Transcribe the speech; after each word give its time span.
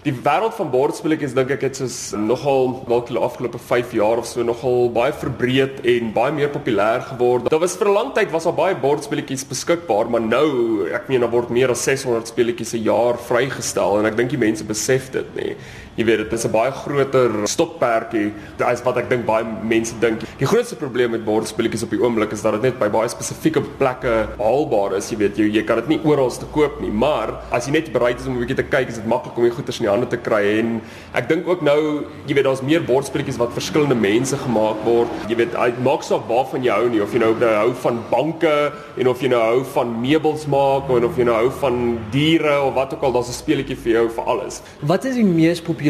Die 0.00 0.14
wêreld 0.16 0.54
van 0.56 0.70
bordspelletjies 0.72 1.34
dink 1.36 1.50
ek 1.52 1.64
het 1.66 1.76
soos 1.76 1.96
nogal 2.16 2.70
dalk 2.88 3.10
die 3.10 3.18
afgelope 3.20 3.58
5 3.60 3.90
jaar 3.98 4.22
of 4.22 4.24
so 4.30 4.40
nogal 4.48 4.86
baie 4.94 5.12
verbreed 5.12 5.82
en 5.92 6.08
baie 6.16 6.32
meer 6.32 6.48
populêr 6.54 7.04
geword. 7.10 7.50
Daar 7.52 7.60
was 7.60 7.76
vir 7.76 7.88
'n 7.90 7.92
lang 7.92 8.14
tyd 8.16 8.32
was 8.32 8.48
daar 8.48 8.56
baie 8.56 8.74
bordspelletjies 8.80 9.44
beskikbaar, 9.44 10.08
maar 10.08 10.22
nou, 10.22 10.88
ek 10.88 11.08
meen 11.08 11.20
daar 11.20 11.30
word 11.30 11.50
meer 11.50 11.68
as 11.68 11.84
600 11.84 12.32
spelletjies 12.32 12.72
'n 12.72 12.82
jaar 12.82 13.18
vrygestel 13.18 13.98
en 13.98 14.06
ek 14.06 14.16
dink 14.16 14.30
die 14.30 14.38
mense 14.38 14.64
besef 14.64 15.10
dit 15.10 15.36
nê. 15.36 15.56
Jy 16.00 16.06
weet 16.08 16.22
dit 16.24 16.32
is 16.32 16.46
'n 16.46 16.50
baie 16.50 16.72
groter 16.72 17.30
stokperdjie 17.44 18.32
as 18.64 18.80
wat 18.82 18.96
ek 18.96 19.10
dink 19.10 19.26
baie 19.26 19.44
mense 19.44 19.92
dink. 20.00 20.20
Die 20.38 20.46
grootste 20.46 20.76
probleem 20.76 21.10
met 21.10 21.24
bordspelletjies 21.24 21.82
op 21.82 21.90
die 21.90 22.00
oomblik 22.00 22.32
is 22.32 22.40
dat 22.40 22.52
dit 22.52 22.62
net 22.62 22.78
by 22.78 22.88
baie 22.88 23.08
spesifieke 23.08 23.60
plekke 23.76 24.28
haalbaar 24.38 24.96
is. 24.96 25.10
Jy 25.10 25.18
weet 25.18 25.36
jy, 25.36 25.50
jy 25.52 25.62
kan 25.62 25.76
dit 25.76 25.88
nie 25.88 26.00
oral 26.04 26.30
te 26.30 26.46
koop 26.52 26.80
nie, 26.80 26.90
maar 26.90 27.42
as 27.52 27.66
jy 27.66 27.72
net 27.72 27.92
bereid 27.92 28.18
is 28.18 28.26
om 28.26 28.32
'n 28.32 28.40
bietjie 28.40 28.56
te 28.56 28.62
kyk, 28.62 28.88
is 28.88 28.94
dit 28.94 29.06
maklik 29.06 29.36
om 29.36 29.44
die 29.44 29.50
goeder 29.50 29.74
in 29.74 29.84
die 29.84 29.90
hande 29.90 30.08
te 30.08 30.16
kry 30.16 30.58
en 30.58 30.80
ek 31.12 31.28
dink 31.28 31.46
ook 31.46 31.60
nou, 31.60 32.06
jy 32.26 32.34
weet 32.34 32.44
daar's 32.44 32.62
meer 32.62 32.80
bordspelletjies 32.80 33.36
wat 33.36 33.52
verskillende 33.52 33.94
mense 33.94 34.36
gemaak 34.36 34.76
word. 34.84 35.08
Jy 35.28 35.36
weet 35.36 35.52
hy 35.52 35.72
maak 35.82 36.02
saak 36.02 36.26
waarvan 36.28 36.62
jy 36.62 36.70
hou 36.70 36.88
nie 36.88 37.02
of 37.02 37.12
jy 37.12 37.18
nou 37.18 37.34
hou 37.34 37.74
van 37.74 37.98
banke 38.10 38.72
en 38.96 39.06
of 39.06 39.20
jy 39.20 39.28
nou 39.28 39.40
hou 39.40 39.64
van 39.64 40.00
meubels 40.00 40.46
maak 40.46 40.88
of 40.88 41.16
jy 41.18 41.24
nou 41.24 41.34
hou 41.34 41.50
van 41.50 41.98
diere 42.10 42.62
of 42.62 42.74
wat 42.74 42.94
ook 42.94 43.02
al, 43.02 43.12
daar's 43.12 43.28
'n 43.28 43.32
speletjie 43.32 43.76
vir 43.76 43.92
jou 43.92 44.08
vir 44.08 44.24
alles. 44.24 44.62
Wat 44.80 45.04
is 45.04 45.14
die 45.14 45.24
mees 45.24 45.60
populêre 45.60 45.89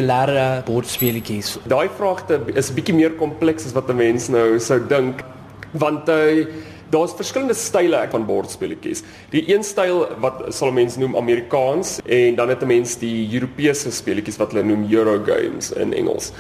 bordspeletjies? 0.66 1.58
Daai 1.66 1.88
vraag 1.96 2.24
is 2.54 2.70
'n 2.70 2.74
bietjie 2.74 2.94
meer 2.94 3.10
kompleks 3.10 3.66
as 3.66 3.72
wat 3.72 3.90
'n 3.90 3.96
mens 3.96 4.28
nou 4.28 4.58
sou 4.58 4.80
dink 4.88 5.24
want 5.72 6.08
hy 6.08 6.40
uh, 6.40 6.46
Daar's 6.90 7.12
verskillende 7.14 7.54
style 7.54 8.06
van 8.10 8.24
bordspeletjies. 8.26 9.02
Die 9.30 9.44
een 9.54 9.62
styl 9.62 10.08
wat 10.18 10.42
sal 10.54 10.72
mense 10.74 10.98
noem 10.98 11.14
Amerikaans 11.16 12.00
en 12.02 12.34
dan 12.34 12.48
het 12.48 12.62
'n 12.62 12.66
mens 12.66 12.96
die 12.98 13.30
Europese 13.34 13.90
speletjies 13.90 14.36
wat 14.36 14.52
hulle 14.52 14.64
noem 14.64 14.90
Euro 14.90 15.22
games 15.24 15.70
in 15.72 15.94
Engels. 15.94 16.32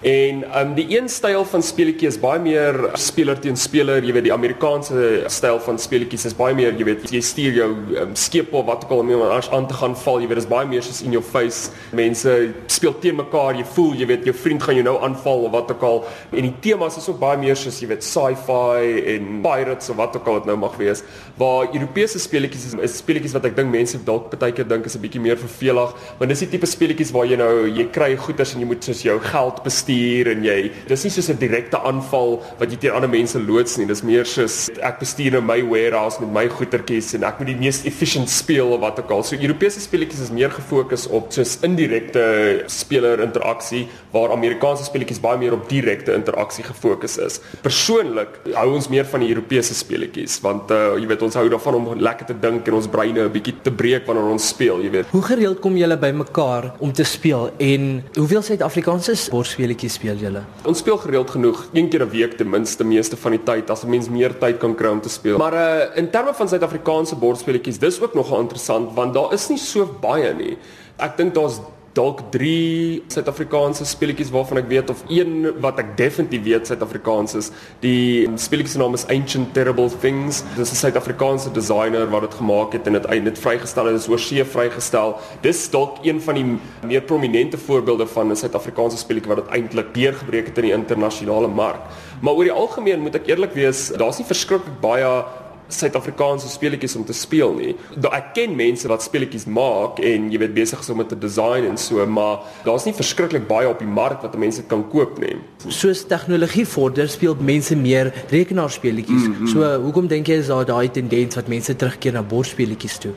En 0.00 0.44
um 0.60 0.74
die 0.76 0.84
een 0.94 1.08
styl 1.10 1.42
van 1.44 1.62
speletjie 1.62 2.06
is 2.06 2.20
baie 2.22 2.38
meer 2.38 2.76
speler 2.94 3.38
teen 3.42 3.56
speler, 3.58 4.04
jy 4.06 4.12
weet 4.14 4.28
die 4.28 4.32
Amerikaanse 4.32 5.24
styl 5.26 5.56
van 5.64 5.78
speletjies 5.82 6.28
is 6.28 6.36
baie 6.38 6.54
meer, 6.54 6.76
jy 6.78 6.84
weet 6.86 7.08
jy 7.10 7.18
stuur 7.26 7.56
jou 7.56 7.66
um, 7.98 8.12
skep 8.14 8.52
of 8.54 8.68
wat 8.68 8.84
ook 8.86 8.92
al 8.94 9.02
om 9.02 9.24
aan 9.26 9.66
te 9.66 9.74
gaan 9.74 9.96
val, 9.98 10.20
jy 10.22 10.28
weet 10.30 10.38
dis 10.38 10.46
baie 10.46 10.68
meer 10.70 10.86
soos 10.86 11.00
in 11.02 11.16
your 11.16 11.26
face. 11.26 11.72
Mense 11.90 12.34
speel 12.70 12.94
teen 13.02 13.18
mekaar, 13.18 13.58
jy 13.58 13.64
voel, 13.74 13.96
jy 13.98 14.06
weet 14.12 14.28
jou 14.30 14.36
vriend 14.38 14.62
gaan 14.62 14.78
jou 14.78 14.84
nou 14.86 14.94
aanval 15.02 15.48
of 15.48 15.52
wat 15.56 15.74
ook 15.74 15.82
al. 15.88 15.98
En 16.30 16.46
die 16.46 16.54
temas 16.62 17.00
is 17.02 17.10
ook 17.10 17.18
baie 17.18 17.42
meer 17.42 17.58
soos 17.58 17.82
jy 17.82 17.90
weet 17.90 18.06
sci-fi 18.06 19.02
en 19.16 19.42
pirates 19.42 19.90
of 19.90 19.98
wat 19.98 20.14
ook 20.14 20.30
al 20.30 20.38
dit 20.38 20.52
nou 20.52 20.58
mag 20.62 20.78
wees. 20.78 21.02
Waar 21.42 21.74
Europese 21.74 22.22
speletjies 22.22 22.68
is, 22.70 22.78
is 22.86 22.96
speletjies 23.02 23.34
wat 23.34 23.50
ek 23.50 23.58
dink 23.58 23.74
mense 23.74 23.98
dalk 24.06 24.30
baie 24.38 24.54
keer 24.54 24.70
dink 24.70 24.86
is 24.86 24.94
'n 24.94 25.02
bietjie 25.02 25.26
meer 25.26 25.36
vervelig, 25.42 25.90
want 26.22 26.30
dis 26.30 26.46
die 26.46 26.52
tipe 26.54 26.70
speletjies 26.70 27.10
waar 27.10 27.26
jy 27.26 27.42
nou 27.42 27.66
jy 27.66 27.90
kry 27.90 28.14
goeders 28.14 28.54
en 28.54 28.62
jy 28.62 28.66
moet 28.70 28.84
soos 28.84 29.02
jou 29.02 29.18
geld 29.18 29.62
bestuur 29.66 29.87
bestuur 29.88 30.32
en 30.32 30.44
jy 30.44 30.70
dis 30.88 31.04
nie 31.04 31.10
soos 31.10 31.28
'n 31.30 31.38
direkte 31.38 31.78
aanval 31.80 32.42
wat 32.58 32.70
jy 32.70 32.78
teen 32.78 32.92
ander 32.92 33.08
mense 33.08 33.38
loods 33.38 33.78
nie 33.78 33.86
dis 33.86 34.02
meer 34.02 34.24
soos 34.24 34.68
ek 34.82 35.00
bestuur 35.00 35.32
nou 35.32 35.42
my 35.42 35.62
warehouse 35.62 36.20
met 36.20 36.30
my 36.32 36.48
goedertjies 36.48 37.14
en 37.14 37.24
ek 37.24 37.38
moet 37.38 37.48
die 37.48 37.56
mees 37.56 37.84
efficient 37.84 38.28
speel 38.28 38.72
of 38.72 38.80
wat 38.80 38.98
ook 38.98 39.10
al. 39.10 39.22
So 39.22 39.36
Europese 39.36 39.80
speletjies 39.80 40.20
is 40.20 40.30
meer 40.30 40.50
gefokus 40.50 41.06
op 41.08 41.32
soos 41.32 41.58
indirekte 41.62 42.64
speler 42.66 43.20
interaksie 43.20 43.88
waar 44.12 44.32
Amerikaanse 44.32 44.84
speletjies 44.84 45.20
baie 45.20 45.38
meer 45.38 45.52
op 45.52 45.68
direkte 45.68 46.14
interaksie 46.14 46.64
gefokus 46.64 47.18
is. 47.18 47.40
Persoonlik 47.62 48.40
hou 48.54 48.74
ons 48.74 48.88
meer 48.88 49.04
van 49.04 49.20
die 49.20 49.28
Europese 49.28 49.74
speletjies 49.74 50.40
want 50.42 50.70
uh, 50.70 50.96
jy 50.98 51.06
weet 51.06 51.22
ons 51.22 51.34
hou 51.34 51.48
daarvan 51.48 51.74
om 51.74 51.88
lekker 51.98 52.26
te 52.26 52.38
dink 52.38 52.68
en 52.68 52.74
ons 52.74 52.88
breine 52.88 53.24
'n 53.24 53.32
bietjie 53.32 53.54
te 53.62 53.70
breek 53.70 54.06
wanneer 54.06 54.32
ons 54.32 54.48
speel 54.48 54.82
jy 54.82 54.90
weet. 54.90 55.06
Hoe 55.10 55.22
gereeld 55.22 55.60
kom 55.60 55.76
julle 55.76 55.96
bymekaar 55.96 56.74
om 56.78 56.92
te 56.92 57.04
speel 57.04 57.50
en 57.58 58.04
hoeveel 58.14 58.42
Suid-Afrikaanse 58.42 59.14
sportspelers 59.14 59.77
bietjie 59.78 59.94
speel 59.94 60.18
julle? 60.18 60.42
Ons 60.66 60.82
speel 60.82 60.98
gereeld 60.98 61.30
genoeg, 61.30 61.68
een 61.72 61.88
keer 61.88 62.02
'n 62.02 62.10
week 62.10 62.36
ten 62.36 62.50
minste 62.50 62.84
meeste 62.84 63.16
van 63.16 63.32
die 63.32 63.42
tyd 63.44 63.70
as 63.70 63.84
'n 63.84 63.90
mens 63.90 64.08
meer 64.08 64.34
tyd 64.38 64.58
kan 64.58 64.74
kry 64.74 64.90
om 64.90 65.00
te 65.00 65.08
speel. 65.08 65.38
Maar 65.38 65.54
uh 65.54 65.96
in 65.96 66.10
terme 66.10 66.34
van 66.34 66.48
Suid-Afrikaanse 66.48 67.16
bordspelletjies, 67.16 67.78
dis 67.78 68.00
ook 68.00 68.14
nogal 68.14 68.40
interessant 68.40 68.94
want 68.94 69.14
daar 69.14 69.32
is 69.32 69.48
nie 69.48 69.58
so 69.58 69.86
baie 70.00 70.34
nie. 70.34 70.58
Ek 70.98 71.16
dink 71.16 71.34
daar's 71.34 71.60
dalk 71.96 72.20
3 72.30 73.02
Suid-Afrikaanse 73.08 73.86
speletjies 73.88 74.30
waarvan 74.34 74.60
ek 74.62 74.68
weet 74.70 74.90
of 74.92 75.02
een 75.08 75.48
wat 75.62 75.78
ek 75.82 75.94
definitief 75.98 76.44
weet 76.44 76.70
Suid-Afrikaans 76.70 77.34
is. 77.38 77.50
Die 77.82 78.28
speletjie 78.40 78.74
se 78.74 78.82
naam 78.82 78.96
is 78.98 79.06
Ancient 79.12 79.52
Terrible 79.56 79.90
Things. 80.02 80.42
Dis 80.56 80.72
'n 80.72 80.80
Suid-Afrikaanse 80.82 81.52
designer 81.52 82.06
wat 82.10 82.28
dit 82.28 82.34
gemaak 82.34 82.72
het 82.72 82.86
en 82.86 82.92
dit 82.92 83.04
eintlik 83.06 83.36
vrygestel 83.36 83.84
het. 83.86 83.94
Dit 83.94 84.02
is 84.02 84.08
oorsee 84.08 84.44
vrygestel. 84.44 85.16
Dis 85.40 85.70
dalk 85.70 85.98
een 86.02 86.20
van 86.20 86.34
die 86.34 86.58
meer 86.86 87.02
prominente 87.02 87.58
voorbeelde 87.58 88.06
van 88.06 88.30
'n 88.30 88.36
Suid-Afrikaanse 88.36 88.96
speletjie 88.96 89.34
wat 89.34 89.44
dit 89.44 89.54
eintlik 89.54 89.94
deurgebreek 89.94 90.46
het 90.46 90.58
in 90.58 90.64
die 90.64 90.72
internasionale 90.72 91.48
mark. 91.48 91.80
Maar 92.20 92.34
oor 92.34 92.44
die 92.44 92.52
algemeen 92.52 93.00
moet 93.00 93.14
ek 93.14 93.26
eerlik 93.26 93.52
wees, 93.52 93.88
daar's 93.88 94.18
nie 94.18 94.26
verskriklik 94.26 94.80
baie 94.80 95.24
Suid-Afrikaanse 95.68 96.48
speletjies 96.48 96.96
om 96.96 97.04
te 97.04 97.12
speel 97.12 97.54
nie. 97.54 97.74
Daar 97.96 98.18
ek 98.18 98.32
ken 98.38 98.56
mense 98.56 98.88
wat 98.88 99.04
speletjies 99.04 99.46
maak 99.46 100.00
en 100.04 100.30
jy 100.32 100.40
weet 100.42 100.54
besig 100.56 100.80
is 100.84 100.90
om 100.92 101.02
dit 101.02 101.10
te 101.12 101.18
design 101.18 101.68
en 101.68 101.76
so, 101.80 102.04
maar 102.06 102.44
daar's 102.64 102.86
nie 102.88 102.94
verskriklik 102.96 103.48
baie 103.48 103.68
op 103.68 103.82
die 103.82 103.88
mark 103.88 104.22
wat 104.24 104.36
mense 104.38 104.64
kan 104.70 104.84
koop 104.92 105.18
nie. 105.22 105.36
Soos 105.68 106.04
tegnologie 106.08 106.66
vorder, 106.68 107.08
speel 107.08 107.36
mense 107.40 107.76
meer 107.76 108.12
rekenaarspeletjies. 108.30 109.28
Mm 109.28 109.34
-hmm. 109.34 109.52
So, 109.52 109.82
hoekom 109.82 110.06
dink 110.06 110.26
jy 110.26 110.40
is 110.42 110.46
daar 110.46 110.64
daai 110.64 110.90
tendens 110.90 111.34
wat 111.34 111.48
mense 111.48 111.76
terugkeer 111.76 112.12
na 112.12 112.22
bordspeletjies 112.22 112.98
toe? 112.98 113.12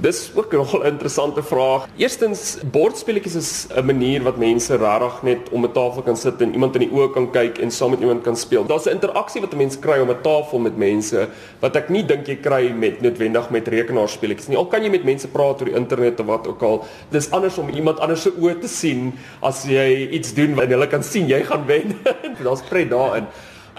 Dis 0.00 0.30
ook 0.34 0.52
'n 0.52 0.56
nogal 0.56 0.84
interessante 0.84 1.42
vraag. 1.42 1.86
Eerstens, 1.96 2.58
bordspeletjies 2.70 3.34
is 3.34 3.66
'n 3.74 3.84
manier 3.84 4.22
wat 4.22 4.36
mense 4.36 4.76
regtig 4.76 5.22
net 5.22 5.38
om 5.50 5.64
'n 5.64 5.72
tafel 5.72 6.02
kan 6.02 6.16
sit 6.16 6.40
en 6.40 6.52
iemand 6.52 6.74
in 6.74 6.80
die 6.80 6.90
oë 6.90 7.12
kan 7.12 7.30
kyk 7.30 7.58
en 7.58 7.70
saam 7.70 7.90
met 7.90 8.00
iemand 8.00 8.22
kan 8.22 8.36
speel. 8.36 8.66
Daar's 8.66 8.86
'n 8.86 8.90
interaksie 8.90 9.40
wat 9.40 9.52
'n 9.52 9.56
mens 9.56 9.78
kry 9.78 9.98
om 9.98 10.10
'n 10.10 10.20
tafel 10.22 10.58
met 10.58 10.76
mense 10.76 11.28
wat 11.60 11.76
ek 11.76 11.88
nie 11.88 12.06
dink 12.06 12.26
jy 12.26 12.36
kry 12.36 12.70
met 12.70 13.00
noodwendig 13.00 13.50
met 13.50 13.68
rekenaarspeletjies 13.68 14.48
nie. 14.48 14.56
Al 14.56 14.66
kan 14.66 14.82
jy 14.82 14.90
met 14.90 15.04
mense 15.04 15.28
praat 15.28 15.60
oor 15.60 15.66
die 15.66 15.74
internet 15.74 16.20
of 16.20 16.26
wat 16.26 16.46
ook 16.46 16.62
al, 16.62 16.84
dis 17.10 17.30
anders 17.30 17.58
om 17.58 17.68
iemand 17.68 17.98
anders 17.98 18.22
se 18.22 18.30
oë 18.30 18.60
te 18.60 18.68
sien 18.68 19.12
as 19.40 19.64
jy 19.64 20.08
iets 20.10 20.34
doen 20.34 20.54
wat 20.54 20.68
hulle 20.68 20.86
kan 20.86 21.02
sien 21.02 21.26
jy 21.26 21.42
gaan 21.42 21.66
wen. 21.66 21.98
Daar's 22.44 22.62
pret 22.62 22.90
daarin. 22.90 23.26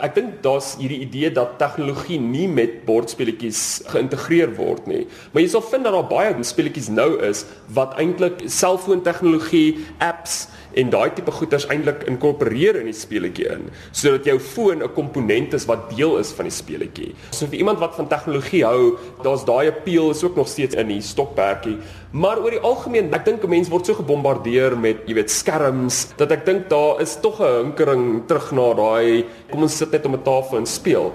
Ek 0.02 0.16
dink 0.16 0.42
daar's 0.46 0.76
hierdie 0.80 1.02
idee 1.04 1.32
dat 1.36 1.58
tegnologie 1.60 2.20
nie 2.20 2.48
met 2.48 2.86
bordspeletjies 2.88 3.84
geïntegreer 3.92 4.56
word 4.56 4.88
nie. 4.88 5.08
Maar 5.34 5.44
jy 5.44 5.50
sal 5.52 5.66
vind 5.68 5.84
dat 5.84 5.94
daar 5.94 6.08
baie 6.08 6.44
speletjies 6.44 6.88
nou 6.94 7.18
is 7.26 7.46
wat 7.76 7.98
eintlik 8.00 8.46
selfoontegnologie, 8.48 9.80
apps 10.00 10.48
en 10.78 10.92
daai 10.94 11.10
tipe 11.18 11.32
goeders 11.34 11.66
eintlik 11.74 12.04
inkorporeer 12.10 12.78
in 12.80 12.90
die 12.90 12.96
speletjie 12.96 13.48
in 13.50 13.68
sodat 13.90 14.28
jou 14.30 14.38
foon 14.40 14.84
'n 14.84 14.94
komponent 14.94 15.54
is 15.54 15.66
wat 15.66 15.90
deel 15.96 16.18
is 16.18 16.32
van 16.32 16.46
die 16.46 16.54
speletjie. 16.54 17.16
So 17.32 17.48
vir 17.48 17.60
iemand 17.60 17.80
wat 17.80 17.96
van 17.96 18.08
tegnologie 18.08 18.64
hou, 18.64 18.98
daar's 19.24 19.46
daai 19.46 19.68
appeal 19.68 20.12
is 20.12 20.24
ook 20.24 20.36
nog 20.36 20.48
steeds 20.48 20.76
in 20.76 20.88
die 20.88 21.02
stokperdjie, 21.02 21.78
maar 22.12 22.40
oor 22.40 22.52
die 22.52 22.60
algemeen, 22.60 23.14
ek 23.14 23.26
dink 23.26 23.44
'n 23.44 23.50
mens 23.50 23.70
word 23.70 23.86
so 23.86 23.94
gebombardeer 23.94 24.78
met, 24.78 24.98
jy 25.08 25.14
weet, 25.14 25.32
skerms 25.32 26.14
dat 26.18 26.32
ek 26.32 26.46
dink 26.46 26.70
daar 26.70 27.02
is 27.02 27.18
tog 27.22 27.40
'n 27.42 27.64
hinkering 27.64 28.28
terug 28.28 28.52
na 28.52 28.74
daai 28.74 29.26
kom 29.50 29.66
ons 29.66 29.78
sit 29.78 29.92
net 29.92 30.06
om 30.06 30.16
'n 30.16 30.24
tafel 30.24 30.58
en 30.58 30.66
speel. 30.66 31.12